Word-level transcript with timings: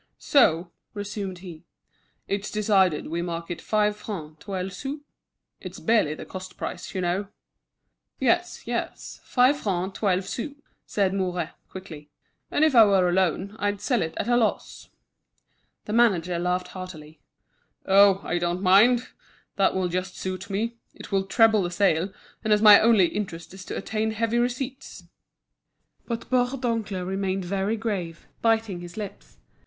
"So," 0.17 0.71
resumed 0.95 1.37
he, 1.45 1.63
"it's 2.27 2.49
decided 2.49 3.05
we 3.05 3.21
mark 3.21 3.51
it 3.51 3.61
five 3.61 3.95
francs 3.95 4.37
twelve 4.43 4.73
sous? 4.73 5.01
It's 5.59 5.79
barely 5.79 6.15
the 6.15 6.25
cost 6.25 6.57
price, 6.57 6.95
you 6.95 7.01
know." 7.01 7.27
"Yes, 8.19 8.63
yes, 8.65 9.19
five 9.23 9.57
francs 9.59 9.99
twelve 9.99 10.25
sous," 10.25 10.55
said 10.87 11.13
Mouret, 11.13 11.51
quickly: 11.69 12.09
"and 12.49 12.65
if 12.65 12.73
I 12.73 12.83
were 12.83 13.07
alone, 13.07 13.55
I'd 13.59 13.79
sell 13.79 14.01
it 14.01 14.15
at 14.17 14.27
a 14.27 14.35
loss." 14.35 14.89
The 15.85 15.93
manager 15.93 16.39
laughed 16.39 16.69
heartily. 16.69 17.19
"Oh! 17.85 18.21
I 18.23 18.39
don't 18.39 18.63
mind, 18.63 19.07
that 19.57 19.75
will 19.75 19.87
just 19.87 20.17
suit 20.17 20.49
me; 20.49 20.77
it 20.95 21.11
will 21.11 21.25
treble 21.27 21.61
the 21.61 21.69
sale, 21.69 22.11
and 22.43 22.51
as 22.51 22.59
my 22.63 22.79
only 22.79 23.05
interest 23.09 23.53
is 23.53 23.63
to 23.65 23.77
attain 23.77 24.09
heavy 24.09 24.39
receipts." 24.39 25.03
But 26.07 26.27
Bourdoncle 26.31 27.05
remained 27.05 27.45
very 27.45 27.77
grave, 27.77 28.25
biting 28.41 28.79
his 28.81 28.97
lips. 28.97 29.37